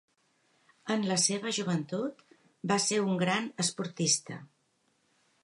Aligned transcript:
En 0.95 1.03
la 1.11 1.17
seva 1.23 1.53
joventut, 1.57 2.23
va 2.73 2.79
ser 2.87 2.99
un 3.11 3.21
gran 3.25 3.53
esportista. 3.67 4.41